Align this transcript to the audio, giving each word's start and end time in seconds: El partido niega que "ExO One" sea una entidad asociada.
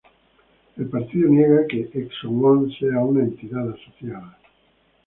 El 0.77 0.87
partido 0.89 1.29
niega 1.29 1.67
que 1.69 1.87
"ExO 1.93 2.27
One" 2.31 2.75
sea 2.79 3.01
una 3.05 3.19
entidad 3.21 3.69
asociada. 3.69 4.35